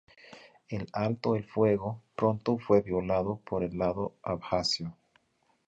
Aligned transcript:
El 0.67 0.87
alto 0.93 1.35
el 1.35 1.43
fuego 1.43 2.01
pronto 2.15 2.57
fue 2.57 2.81
violado 2.81 3.39
por 3.45 3.61
el 3.63 3.77
lado 3.77 4.15
abjasio. 4.23 4.97